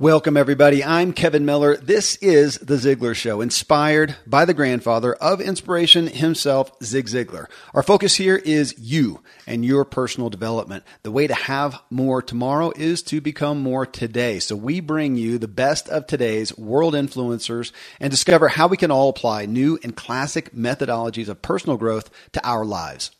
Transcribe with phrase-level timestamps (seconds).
[0.00, 0.82] Welcome, everybody.
[0.82, 1.76] I'm Kevin Miller.
[1.76, 7.46] This is The Ziglar Show, inspired by the grandfather of inspiration himself, Zig Ziglar.
[7.74, 10.82] Our focus here is you and your personal development.
[11.04, 14.40] The way to have more tomorrow is to become more today.
[14.40, 17.70] So we bring you the best of today's world influencers
[18.00, 22.44] and discover how we can all apply new and classic methodologies of personal growth to
[22.44, 23.12] our lives.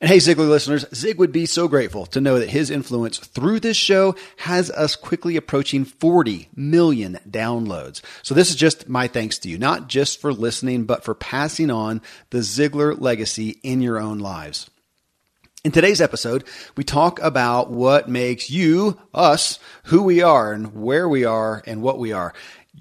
[0.00, 3.58] And hey, Ziglar listeners, Zig would be so grateful to know that his influence through
[3.58, 8.00] this show has us quickly approaching 40 million downloads.
[8.22, 11.68] So this is just my thanks to you, not just for listening, but for passing
[11.68, 12.00] on
[12.30, 14.70] the Ziglar legacy in your own lives.
[15.64, 16.44] In today's episode,
[16.76, 21.82] we talk about what makes you, us, who we are and where we are and
[21.82, 22.32] what we are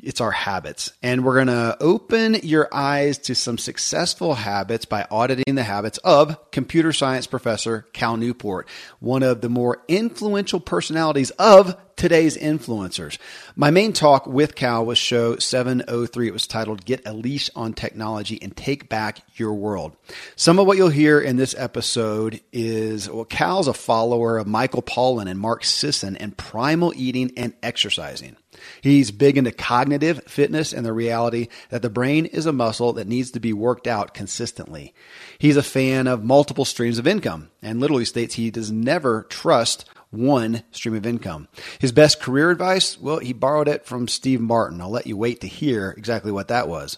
[0.01, 0.91] it's our habits.
[1.01, 5.97] And we're going to open your eyes to some successful habits by auditing the habits
[5.99, 8.67] of computer science professor Cal Newport,
[8.99, 13.17] one of the more influential personalities of today's influencers.
[13.55, 16.27] My main talk with Cal was show 703.
[16.27, 19.97] It was titled Get a Leash on Technology and Take Back Your World.
[20.35, 24.83] Some of what you'll hear in this episode is well, Cal's a follower of Michael
[24.83, 28.37] Pollan and Mark Sisson and primal eating and exercising.
[28.81, 33.07] He's big into cognitive fitness and the reality that the brain is a muscle that
[33.07, 34.93] needs to be worked out consistently.
[35.39, 39.85] He's a fan of multiple streams of income and literally states he does never trust
[40.09, 41.47] one stream of income.
[41.79, 44.81] His best career advice, well, he borrowed it from Steve Martin.
[44.81, 46.97] I'll let you wait to hear exactly what that was.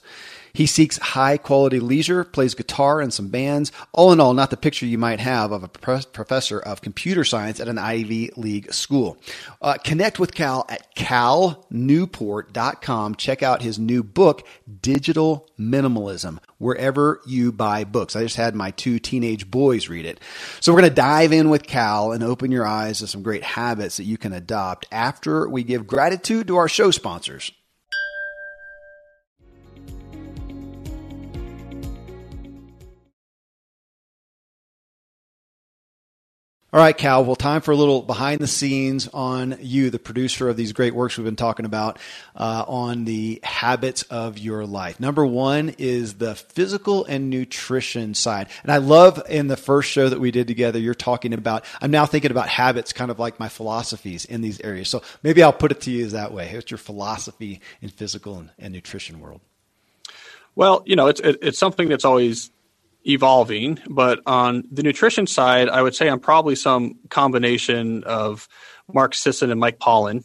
[0.53, 3.71] He seeks high quality leisure, plays guitar in some bands.
[3.93, 7.59] All in all, not the picture you might have of a professor of computer science
[7.59, 9.17] at an Ivy League school.
[9.61, 13.15] Uh, connect with Cal at calnewport.com.
[13.15, 14.47] Check out his new book,
[14.81, 18.15] Digital Minimalism, wherever you buy books.
[18.15, 20.19] I just had my two teenage boys read it.
[20.59, 23.43] So we're going to dive in with Cal and open your eyes to some great
[23.43, 27.51] habits that you can adopt after we give gratitude to our show sponsors.
[36.71, 37.25] All right, Cal.
[37.25, 40.93] Well, time for a little behind the scenes on you, the producer of these great
[40.93, 41.97] works we've been talking about
[42.35, 44.99] uh, on the habits of your life.
[44.99, 48.49] Number one is the physical and nutrition side.
[48.61, 51.89] And I love in the first show that we did together, you're talking about, I'm
[51.89, 54.89] now thinking about habits kind of like my philosophies in these areas.
[54.89, 56.53] So maybe I'll put it to you that way.
[56.53, 59.41] What's your philosophy in physical and, and nutrition world?
[60.53, 62.51] Well, you know, it's, it, it's something that's always
[63.09, 63.79] evolving.
[63.89, 68.47] But on the nutrition side, I would say I'm probably some combination of
[68.93, 70.23] Mark Sisson and Mike Pollan.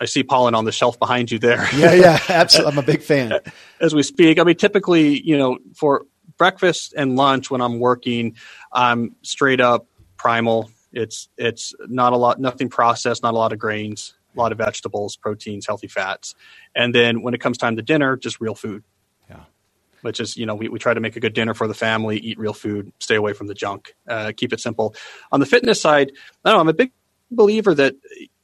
[0.00, 1.66] I see Pollan on the shelf behind you there.
[1.74, 2.72] Yeah, yeah, absolutely.
[2.72, 3.38] I'm a big fan.
[3.80, 8.36] As we speak, I mean, typically, you know, for breakfast and lunch when I'm working,
[8.72, 9.86] I'm straight up
[10.16, 10.70] primal.
[10.92, 14.58] It's it's not a lot, nothing processed, not a lot of grains, a lot of
[14.58, 16.34] vegetables, proteins, healthy fats,
[16.74, 18.82] and then when it comes time to dinner, just real food
[20.06, 22.18] which is you know we, we try to make a good dinner for the family
[22.18, 24.94] eat real food stay away from the junk uh, keep it simple
[25.32, 26.12] on the fitness side
[26.44, 26.92] i know i'm a big
[27.30, 27.94] believer that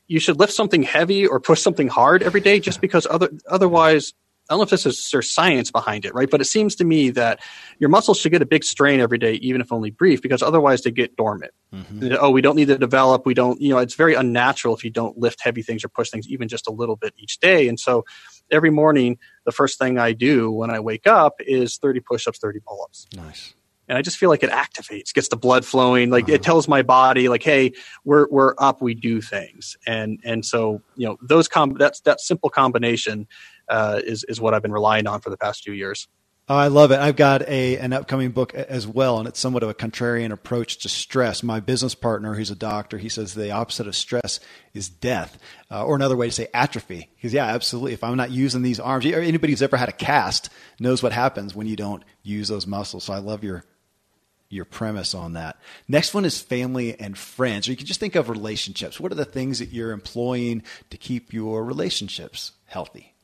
[0.08, 4.12] you should lift something heavy or push something hard every day just because other otherwise
[4.50, 6.28] I don't know if this is there's science behind it, right?
[6.28, 7.40] But it seems to me that
[7.78, 10.82] your muscles should get a big strain every day, even if only brief, because otherwise
[10.82, 11.52] they get dormant.
[11.72, 12.16] Mm-hmm.
[12.20, 13.24] Oh, we don't need to develop.
[13.24, 16.10] We don't, you know, it's very unnatural if you don't lift heavy things or push
[16.10, 17.68] things even just a little bit each day.
[17.68, 18.04] And so
[18.52, 22.38] every morning, the first thing I do when I wake up is 30 push ups,
[22.38, 23.06] 30 pull ups.
[23.14, 23.54] Nice.
[23.88, 26.10] And I just feel like it activates, gets the blood flowing.
[26.10, 26.34] Like uh-huh.
[26.34, 27.72] it tells my body, like, hey,
[28.04, 29.76] we're we're up, we do things.
[29.86, 33.26] And and so you know those com that's that simple combination
[33.68, 36.08] uh, is is what I've been relying on for the past few years.
[36.48, 36.98] Oh, I love it.
[36.98, 40.78] I've got a an upcoming book as well, and it's somewhat of a contrarian approach
[40.78, 41.42] to stress.
[41.42, 44.40] My business partner, who's a doctor, he says the opposite of stress
[44.74, 45.38] is death,
[45.70, 47.08] uh, or another way to say atrophy.
[47.14, 47.92] Because yeah, absolutely.
[47.92, 50.50] If I'm not using these arms, anybody who's ever had a cast
[50.80, 53.04] knows what happens when you don't use those muscles.
[53.04, 53.64] So I love your
[54.48, 55.56] your premise on that.
[55.88, 57.68] Next one is family and friends.
[57.68, 59.00] Or you can just think of relationships.
[59.00, 63.14] What are the things that you're employing to keep your relationships healthy?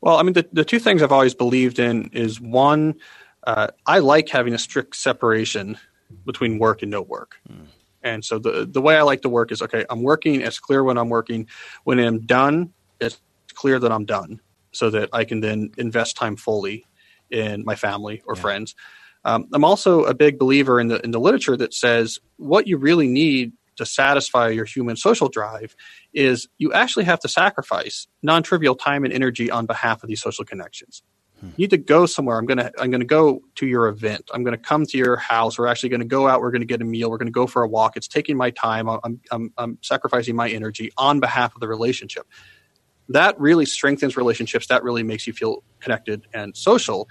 [0.00, 2.94] Well, I mean, the, the two things I've always believed in is one,
[3.46, 5.78] uh, I like having a strict separation
[6.24, 7.36] between work and no work.
[7.50, 7.66] Mm.
[8.02, 10.84] And so the the way I like to work is okay, I'm working, it's clear
[10.84, 11.48] when I'm working.
[11.84, 13.20] When I'm done, it's
[13.54, 14.40] clear that I'm done
[14.70, 16.86] so that I can then invest time fully
[17.30, 18.42] in my family or yeah.
[18.42, 18.74] friends.
[19.24, 22.76] Um, I'm also a big believer in the in the literature that says what you
[22.76, 25.76] really need to satisfy your human social drive
[26.12, 30.44] is you actually have to sacrifice non-trivial time and energy on behalf of these social
[30.44, 31.02] connections.
[31.40, 31.48] Hmm.
[31.48, 32.38] You need to go somewhere.
[32.38, 34.30] I'm gonna I'm gonna go to your event.
[34.32, 35.58] I'm gonna come to your house.
[35.58, 36.40] We're actually gonna go out.
[36.40, 37.10] We're gonna get a meal.
[37.10, 37.96] We're gonna go for a walk.
[37.96, 38.88] It's taking my time.
[38.88, 42.26] I'm I'm, I'm sacrificing my energy on behalf of the relationship.
[43.08, 44.66] that really strengthens relationships.
[44.68, 47.06] That really makes you feel connected and social.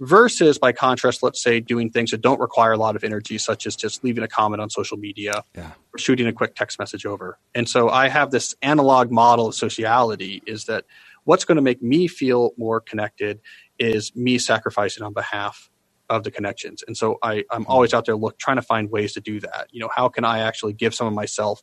[0.00, 3.66] Versus, by contrast, let's say doing things that don't require a lot of energy, such
[3.66, 5.70] as just leaving a comment on social media yeah.
[5.94, 7.38] or shooting a quick text message over.
[7.54, 10.84] And so I have this analog model of sociality is that
[11.22, 13.40] what's going to make me feel more connected
[13.78, 15.70] is me sacrificing on behalf
[16.10, 16.82] of the connections.
[16.86, 19.68] And so I, I'm always out there look trying to find ways to do that.
[19.70, 21.62] You know, how can I actually give some of myself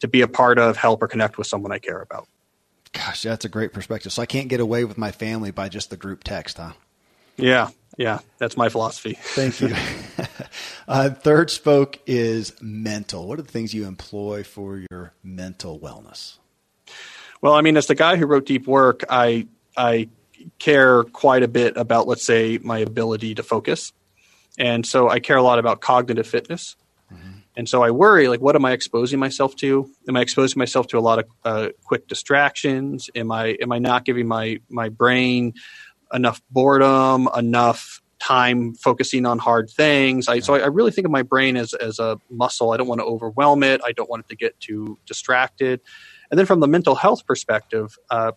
[0.00, 2.28] to be a part of, help, or connect with someone I care about?
[2.92, 4.12] Gosh, that's a great perspective.
[4.12, 6.72] So I can't get away with my family by just the group text, huh?
[7.38, 9.14] Yeah, yeah, that's my philosophy.
[9.20, 9.74] Thank you.
[10.88, 13.26] uh, third spoke is mental.
[13.26, 16.38] What are the things you employ for your mental wellness?
[17.40, 19.46] Well, I mean, as the guy who wrote Deep Work, I
[19.76, 20.08] I
[20.58, 23.92] care quite a bit about, let's say, my ability to focus,
[24.58, 26.76] and so I care a lot about cognitive fitness.
[27.12, 27.38] Mm-hmm.
[27.56, 29.90] And so I worry, like, what am I exposing myself to?
[30.08, 33.10] Am I exposing myself to a lot of uh, quick distractions?
[33.14, 35.54] Am I am I not giving my my brain
[36.12, 40.28] enough boredom, enough time focusing on hard things.
[40.28, 42.72] I, so I, I, really think of my brain as, as a muscle.
[42.72, 43.80] I don't want to overwhelm it.
[43.84, 45.80] I don't want it to get too distracted.
[46.30, 48.32] And then from the mental health perspective, uh,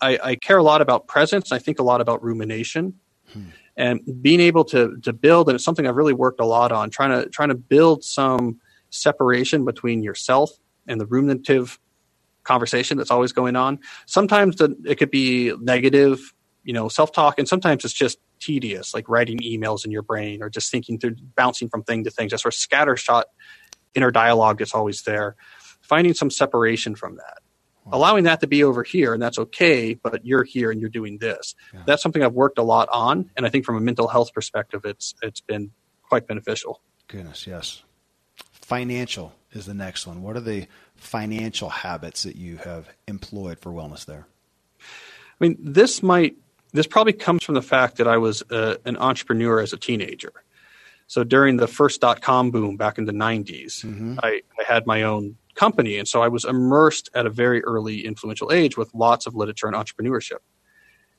[0.00, 1.52] I, I, care a lot about presence.
[1.52, 2.94] I think a lot about rumination
[3.32, 3.48] hmm.
[3.76, 5.48] and being able to, to build.
[5.48, 8.58] And it's something I've really worked a lot on trying to, trying to build some
[8.88, 10.50] separation between yourself
[10.88, 11.78] and the ruminative
[12.42, 13.78] conversation that's always going on.
[14.06, 16.32] Sometimes the, it could be negative
[16.70, 20.40] you know self talk and sometimes it's just tedious like writing emails in your brain
[20.40, 22.28] or just thinking through bouncing from thing to thing.
[22.28, 23.24] Just sort of scattershot
[23.96, 25.34] inner dialogue that's always there.
[25.82, 27.38] Finding some separation from that.
[27.86, 27.96] Wow.
[27.96, 31.18] allowing that to be over here and that's okay but you're here and you're doing
[31.18, 31.56] this.
[31.74, 31.82] Yeah.
[31.86, 34.82] that's something i've worked a lot on and i think from a mental health perspective
[34.84, 35.72] it's it's been
[36.08, 36.82] quite beneficial.
[37.08, 37.82] Goodness yes.
[38.52, 40.22] Financial is the next one.
[40.22, 44.28] What are the financial habits that you have employed for wellness there?
[44.78, 46.36] I mean this might
[46.72, 50.32] this probably comes from the fact that I was uh, an entrepreneur as a teenager.
[51.06, 54.18] So during the first dot com boom back in the 90s, mm-hmm.
[54.22, 55.98] I, I, had my own company.
[55.98, 59.66] And so I was immersed at a very early influential age with lots of literature
[59.66, 60.38] and entrepreneurship.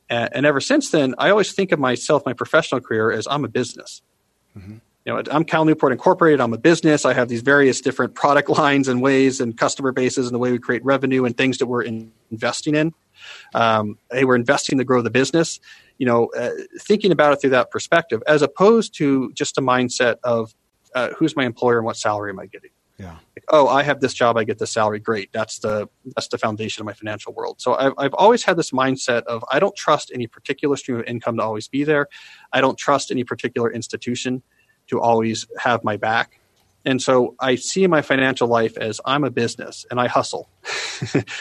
[0.09, 3.43] And, and ever since then, I always think of myself, my professional career, as I'm
[3.43, 4.01] a business.
[4.57, 4.77] Mm-hmm.
[5.05, 6.39] You know, I'm Cal Newport Incorporated.
[6.39, 7.03] I'm a business.
[7.03, 10.53] I have these various different product lines and ways and customer bases and the way
[10.53, 12.93] we create revenue and things that we're in, investing in
[13.53, 15.59] um, hey, we're investing to grow the business.
[15.97, 20.15] You know, uh, thinking about it through that perspective, as opposed to just a mindset
[20.23, 20.55] of
[20.95, 22.71] uh, who's my employer and what salary am I getting.
[22.97, 23.15] Yeah.
[23.35, 24.99] Like, oh, I have this job, I get this salary.
[24.99, 25.31] Great.
[25.33, 27.59] That's the that's the foundation of my financial world.
[27.59, 31.05] So I've I've always had this mindset of I don't trust any particular stream of
[31.05, 32.07] income to always be there.
[32.53, 34.43] I don't trust any particular institution
[34.87, 36.40] to always have my back.
[36.85, 40.49] And so I see my financial life as I'm a business and I hustle,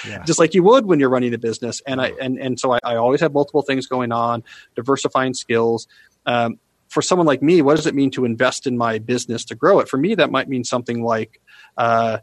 [0.06, 0.22] yeah.
[0.26, 1.80] just like you would when you're running a business.
[1.86, 4.44] And I and and so I, I always have multiple things going on,
[4.74, 5.86] diversifying skills.
[6.26, 6.58] Um,
[6.88, 9.78] for someone like me, what does it mean to invest in my business to grow
[9.78, 9.88] it?
[9.88, 11.40] For me, that might mean something like
[11.76, 12.18] uh,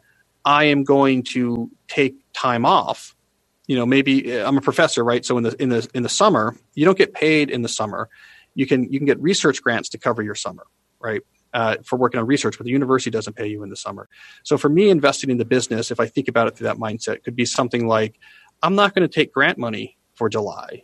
[0.46, 3.16] I am going to take time off.
[3.66, 5.26] You know, maybe uh, I'm a professor, right?
[5.26, 8.10] So in the in the in the summer, you don't get paid in the summer.
[8.54, 10.68] You can you can get research grants to cover your summer,
[11.00, 11.22] right?
[11.58, 14.08] Uh, for working on research, but the university doesn't pay you in the summer.
[14.44, 17.24] So for me, investing in the business, if I think about it through that mindset,
[17.24, 18.20] could be something like,
[18.62, 20.84] I'm not going to take grant money for July.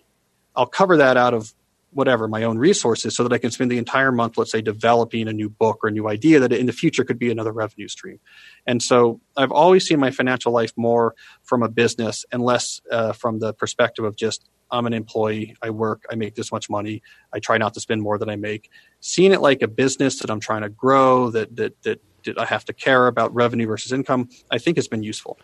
[0.55, 1.53] I'll cover that out of
[1.95, 5.27] whatever my own resources so that I can spend the entire month, let's say, developing
[5.27, 7.87] a new book or a new idea that in the future could be another revenue
[7.87, 8.19] stream.
[8.65, 13.13] And so I've always seen my financial life more from a business and less uh,
[13.13, 15.55] from the perspective of just I'm an employee.
[15.61, 16.03] I work.
[16.09, 17.03] I make this much money.
[17.31, 18.71] I try not to spend more than I make.
[19.01, 22.45] Seeing it like a business that I'm trying to grow, that that that, that I
[22.45, 25.37] have to care about revenue versus income, I think has been useful.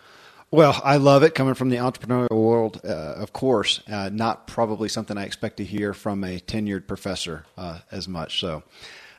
[0.52, 3.82] Well, I love it coming from the entrepreneurial world, uh, of course.
[3.88, 8.40] Uh, not probably something I expect to hear from a tenured professor uh, as much.
[8.40, 8.64] So,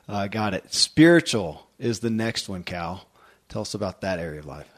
[0.08, 0.74] uh, got it.
[0.74, 3.06] Spiritual is the next one, Cal.
[3.48, 4.68] Tell us about that area of life.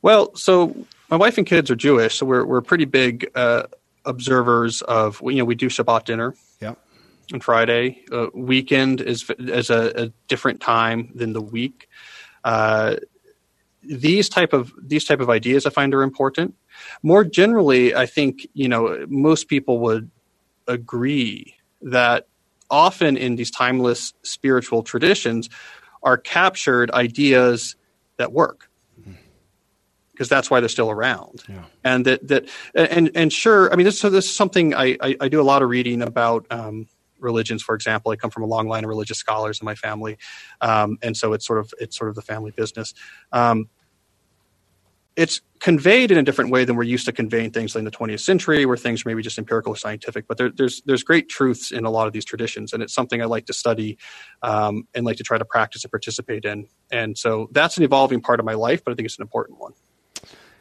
[0.00, 0.74] Well, so
[1.10, 3.64] my wife and kids are Jewish, so we're we're pretty big uh,
[4.06, 6.34] observers of you know we do Shabbat dinner.
[6.60, 6.74] Yeah.
[7.34, 11.90] On Friday, uh, weekend is as a, a, different time than the week.
[13.88, 16.54] These type of these type of ideas I find are important.
[17.02, 20.10] More generally, I think you know most people would
[20.66, 22.26] agree that
[22.70, 25.48] often in these timeless spiritual traditions
[26.02, 27.76] are captured ideas
[28.18, 28.68] that work
[30.18, 31.44] because that's why they're still around.
[31.48, 31.62] Yeah.
[31.84, 35.16] And that that and and sure, I mean this so this is something I, I,
[35.20, 36.88] I do a lot of reading about um,
[37.20, 37.62] religions.
[37.62, 40.18] For example, I come from a long line of religious scholars in my family,
[40.60, 42.94] um, and so it's sort of it's sort of the family business.
[43.30, 43.68] Um,
[45.18, 48.20] it's conveyed in a different way than we're used to conveying things in the 20th
[48.20, 50.28] century, where things are maybe just empirical or scientific.
[50.28, 53.20] But there, there's there's great truths in a lot of these traditions, and it's something
[53.20, 53.98] I like to study
[54.42, 56.68] um, and like to try to practice and participate in.
[56.92, 59.58] And so that's an evolving part of my life, but I think it's an important
[59.58, 59.72] one.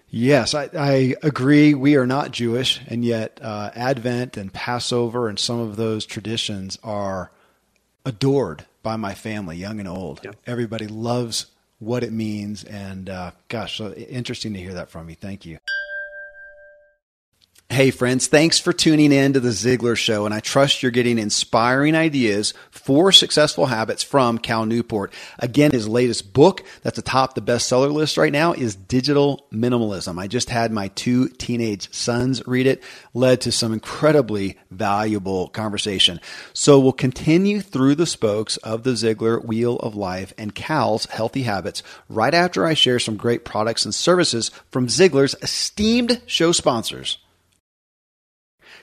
[0.09, 1.75] Yes, I, I, agree.
[1.75, 6.79] We are not Jewish, and yet uh, Advent and Passover and some of those traditions
[6.81, 7.29] are
[8.05, 10.21] adored by my family, young and old.
[10.23, 10.31] Yeah.
[10.47, 11.47] Everybody loves
[11.79, 15.15] what it means, and uh, gosh, so interesting to hear that from you.
[15.15, 15.59] Thank you.
[17.77, 21.19] Hey, friends, thanks for tuning in to the Ziglar Show, and I trust you're getting
[21.19, 25.13] inspiring ideas for successful habits from Cal Newport.
[25.37, 30.17] Again, his latest book that's atop the bestseller list right now is Digital Minimalism.
[30.17, 32.81] I just had my two teenage sons read it,
[33.13, 36.19] led to some incredibly valuable conversation.
[36.53, 41.43] So we'll continue through the spokes of the Ziglar Wheel of Life and Cal's Healthy
[41.43, 47.19] Habits right after I share some great products and services from Ziglar's esteemed show sponsors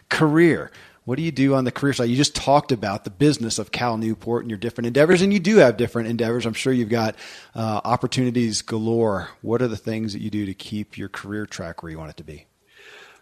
[0.09, 0.71] career.
[1.05, 2.09] What do you do on the career side?
[2.09, 5.39] You just talked about the business of Cal Newport and your different endeavors, and you
[5.39, 6.47] do have different endeavors.
[6.47, 7.17] I'm sure you've got
[7.55, 9.29] uh, opportunities galore.
[9.43, 12.11] What are the things that you do to keep your career track where you want
[12.11, 12.47] it to be?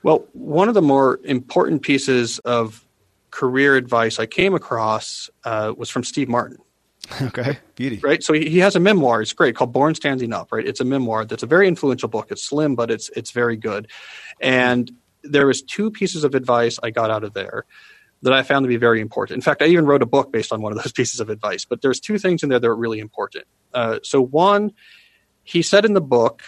[0.04, 2.84] Well, one of the more important pieces of
[3.30, 6.58] career advice I came across uh, was from Steve Martin.
[7.20, 7.98] Okay, beauty.
[8.02, 8.22] Right.
[8.22, 9.20] So he, he has a memoir.
[9.20, 10.52] It's great called Born Standing Up.
[10.52, 10.66] Right.
[10.66, 12.30] It's a memoir that's a very influential book.
[12.30, 13.90] It's slim, but it's it's very good.
[14.40, 14.90] And
[15.22, 17.64] there was two pieces of advice I got out of there
[18.22, 19.36] that I found to be very important.
[19.36, 21.64] In fact, I even wrote a book based on one of those pieces of advice.
[21.64, 23.44] But there's two things in there that are really important.
[23.74, 24.72] Uh, so one,
[25.42, 26.42] he said in the book,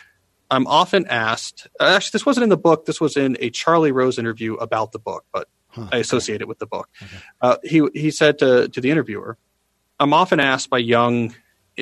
[0.50, 1.66] I'm often asked.
[1.80, 2.86] Actually, this wasn't in the book.
[2.86, 6.42] This was in a Charlie Rose interview about the book, but huh, I associate okay.
[6.42, 6.88] it with the book.
[7.02, 7.16] Okay.
[7.40, 9.38] Uh, he he said to to the interviewer,
[9.98, 11.34] "I'm often asked by young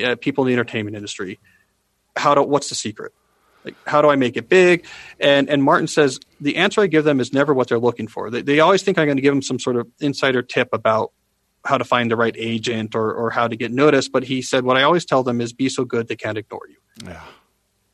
[0.03, 1.41] uh, people in the entertainment industry,
[2.17, 3.13] how to what's the secret?
[3.64, 4.85] Like, how do I make it big?
[5.21, 8.31] And and Martin says the answer I give them is never what they're looking for.
[8.31, 11.12] They, they always think I'm going to give them some sort of insider tip about
[11.64, 14.12] how to find the right agent or or how to get noticed.
[14.12, 16.69] But he said what I always tell them is be so good they can't ignore
[16.69, 16.76] you.
[17.04, 17.23] Yeah.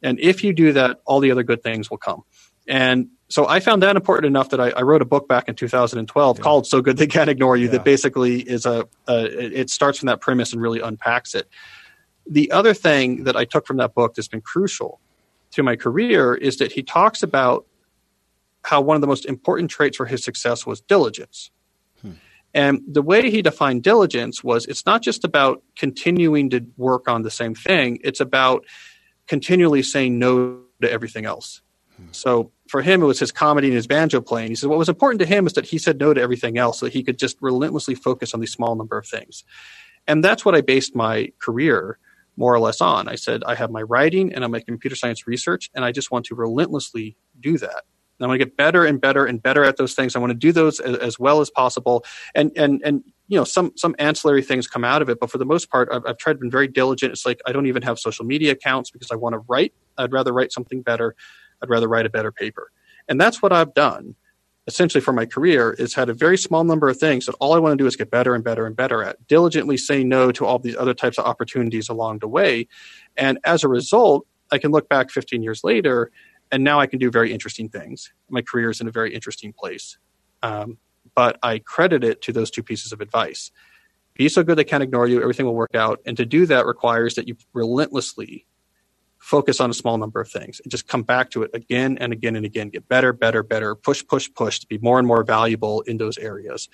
[0.02, 2.22] And if you do that, all the other good things will come.
[2.68, 5.54] And so I found that important enough that I, I wrote a book back in
[5.54, 6.42] 2012 yeah.
[6.42, 7.72] called "So Good They Can't Ignore You." Yeah.
[7.72, 11.48] That basically is a, a it starts from that premise and really unpacks it.
[12.26, 15.00] The other thing that I took from that book that's been crucial
[15.52, 17.66] to my career is that he talks about
[18.62, 21.50] how one of the most important traits for his success was diligence.
[22.02, 22.12] Hmm.
[22.54, 27.22] And the way he defined diligence was it's not just about continuing to work on
[27.22, 28.64] the same thing, it's about
[29.26, 31.62] continually saying no to everything else.
[31.96, 32.06] Hmm.
[32.12, 34.50] So for him, it was his comedy and his banjo playing.
[34.50, 36.80] He said what was important to him is that he said no to everything else
[36.80, 39.44] so that he could just relentlessly focus on these small number of things.
[40.06, 41.98] And that's what I based my career
[42.38, 43.08] more or less on.
[43.08, 46.12] I said, I have my writing and I'm my computer science research, and I just
[46.12, 47.82] want to relentlessly do that.
[48.18, 50.14] And I want to get better and better and better at those things.
[50.14, 52.04] I want to do those as, as, well as possible.
[52.34, 55.38] And and and you know, some some ancillary things come out of it, but for
[55.38, 57.12] the most part, I've, I've tried to be very diligent.
[57.12, 59.74] It's like I don't even have social media accounts because I want to write.
[59.98, 61.16] I'd rather write something better.
[61.60, 62.70] I'd rather write a better paper.
[63.08, 64.14] And that's what I've done
[64.68, 67.58] essentially for my career is had a very small number of things that all I
[67.58, 70.44] want to do is get better and better and better at, diligently say no to
[70.44, 72.68] all these other types of opportunities along the way.
[73.16, 76.12] And as a result, I can look back 15 years later
[76.52, 78.12] and now I can do very interesting things.
[78.28, 79.96] My career is in a very interesting place.
[80.42, 80.76] Um,
[81.14, 83.50] but I credit it to those two pieces of advice.
[84.14, 86.00] Be so good they can't ignore you, everything will work out.
[86.04, 88.46] And to do that requires that you relentlessly
[89.28, 92.14] focus on a small number of things and just come back to it again and
[92.14, 95.22] again and again get better better better push push push to be more and more
[95.22, 96.70] valuable in those areas.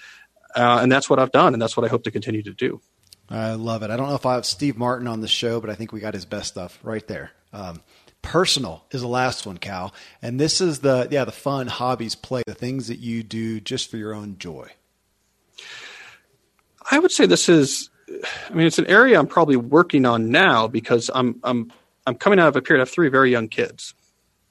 [0.54, 2.80] Uh, and that's what i've done and that's what i hope to continue to do.
[3.28, 3.90] I love it.
[3.90, 5.99] I don't know if i have steve martin on the show but i think we
[5.99, 7.32] got his best stuff right there.
[7.52, 7.82] Um,
[8.23, 9.92] personal is the last one cal.
[10.23, 13.90] And this is the yeah the fun hobbies play the things that you do just
[13.90, 14.70] for your own joy.
[16.88, 17.90] I would say this is
[18.49, 21.73] i mean it's an area i'm probably working on now because i'm i'm
[22.06, 23.94] I'm coming out of a period of three very young kids.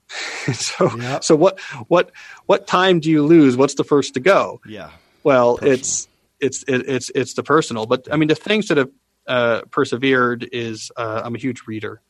[0.54, 2.12] so so what what
[2.46, 3.58] what time do you lose?
[3.58, 4.62] What's the first to go?
[4.68, 4.92] Yeah.
[5.24, 5.74] Well, personal.
[5.74, 6.08] it's
[6.40, 8.92] it's it, it's it's the personal, but I mean the things that have
[9.26, 12.02] uh, persevered is uh, I'm a huge reader,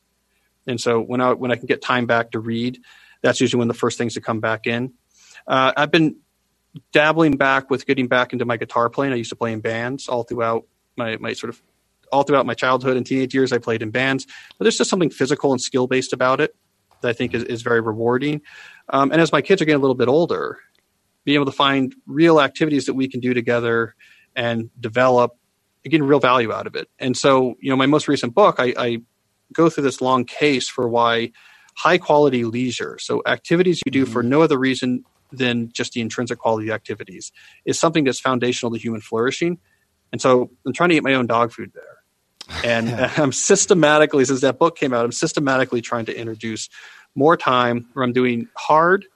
[0.66, 2.78] and so when I when I can get time back to read,
[3.22, 4.92] that's usually when the first things to come back in.
[5.46, 6.16] Uh, I've been
[6.92, 9.12] dabbling back with getting back into my guitar playing.
[9.12, 11.62] I used to play in bands all throughout my my sort of
[12.14, 14.24] all throughout my childhood and teenage years, I played in bands.
[14.56, 16.54] But there's just something physical and skill based about it
[17.00, 18.40] that I think is, is very rewarding.
[18.88, 20.60] Um, and as my kids are getting a little bit older,
[21.24, 23.96] being able to find real activities that we can do together
[24.36, 25.32] and develop,
[25.82, 26.88] getting real value out of it.
[27.00, 28.98] And so, you know, my most recent book, I, I
[29.52, 31.32] go through this long case for why
[31.76, 32.96] high quality leisure.
[33.00, 34.12] So activities you do mm-hmm.
[34.12, 37.32] for no other reason than just the intrinsic quality activities
[37.64, 39.58] is something that's foundational to human flourishing.
[40.12, 42.03] And so I'm trying to eat my own dog food there.
[42.64, 46.68] And I'm systematically, since that book came out, I'm systematically trying to introduce
[47.14, 49.06] more time where I'm doing hard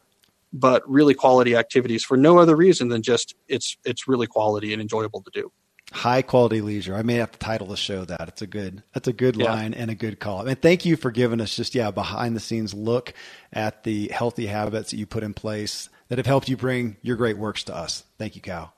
[0.52, 4.80] but really quality activities for no other reason than just it's it's really quality and
[4.80, 5.52] enjoyable to do.
[5.92, 6.94] High quality leisure.
[6.94, 8.28] I may have to title the show that.
[8.28, 9.52] It's a good that's a good yeah.
[9.52, 10.46] line and a good call.
[10.46, 13.14] And thank you for giving us just yeah, behind the scenes look
[13.52, 17.16] at the healthy habits that you put in place that have helped you bring your
[17.16, 18.04] great works to us.
[18.18, 18.74] Thank you, Cal.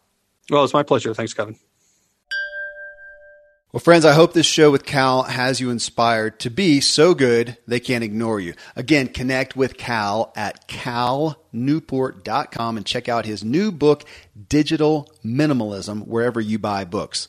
[0.51, 1.15] Well, it's my pleasure.
[1.15, 1.57] Thanks, Kevin.
[3.73, 7.57] Well, friends, I hope this show with Cal has you inspired to be so good
[7.69, 8.55] they can't ignore you.
[8.75, 14.03] Again, connect with Cal at calnewport.com and check out his new book,
[14.49, 17.29] Digital Minimalism, wherever you buy books.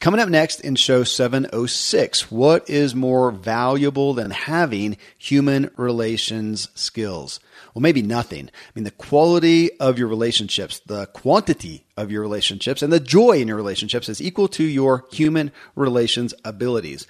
[0.00, 7.40] Coming up next in show 706, what is more valuable than having human relations skills?
[7.74, 8.46] Well, maybe nothing.
[8.46, 13.40] I mean, the quality of your relationships, the quantity of your relationships, and the joy
[13.40, 17.08] in your relationships is equal to your human relations abilities.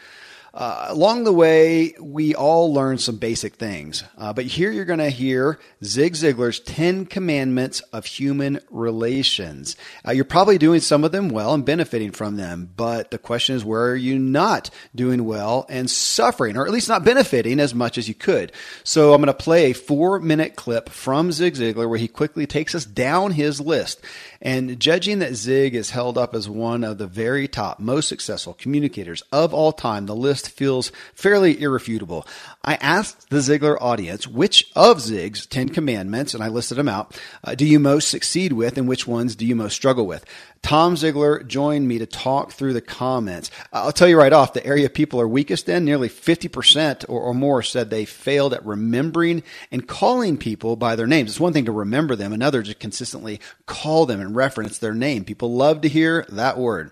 [0.59, 4.03] Uh, along the way, we all learn some basic things.
[4.17, 9.77] Uh, but here you're going to hear Zig Ziglar's 10 Commandments of Human Relations.
[10.05, 12.73] Uh, you're probably doing some of them well and benefiting from them.
[12.77, 16.88] But the question is, where are you not doing well and suffering, or at least
[16.88, 18.50] not benefiting as much as you could?
[18.83, 22.49] So I'm going to play a four minute clip from Zig Ziglar where he quickly
[22.49, 24.00] takes us down his list.
[24.43, 28.55] And judging that Zig is held up as one of the very top, most successful
[28.55, 32.26] communicators of all time, the list feels fairly irrefutable.
[32.64, 37.19] I asked the Ziglar audience which of Zig's 10 commandments, and I listed them out,
[37.45, 40.25] uh, do you most succeed with and which ones do you most struggle with?
[40.62, 43.50] Tom Ziglar joined me to talk through the comments.
[43.73, 47.35] I'll tell you right off, the area people are weakest in, nearly 50% or, or,
[47.35, 51.31] more said they failed at remembering and calling people by their names.
[51.31, 55.25] It's one thing to remember them, another to consistently call them and reference their name.
[55.25, 56.90] People love to hear that word.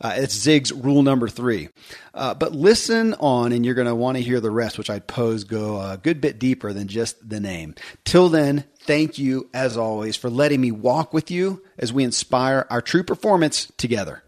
[0.00, 1.68] Uh, it's Zig's rule number three.
[2.12, 5.06] Uh, but listen on, and you're going to want to hear the rest, which I'd
[5.06, 7.74] pose go a good bit deeper than just the name.
[8.04, 12.66] Till then, thank you, as always, for letting me walk with you as we inspire
[12.70, 14.23] our true performance together.